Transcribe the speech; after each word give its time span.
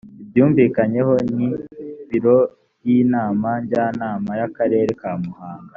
ibyumvikanyeho 0.23 1.13
ni 1.35 1.45
ibiro 2.03 2.37
y 2.85 2.87
inama 2.99 3.49
njyanama 3.63 4.31
yakarere 4.41 4.91
ka 5.01 5.11
muhanga 5.23 5.69